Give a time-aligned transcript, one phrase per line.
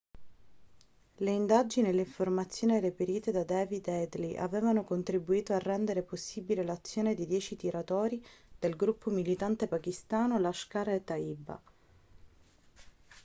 [1.17, 7.13] le indagini e le informazioni reperite da david headley avevano contribuito a rendere possibile l'azione
[7.13, 8.25] dei 10 tiratori
[8.57, 11.61] del gruppo militante pakistano lashkar-e-taiba